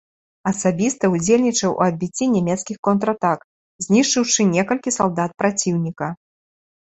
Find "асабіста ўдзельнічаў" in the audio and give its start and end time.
0.51-1.73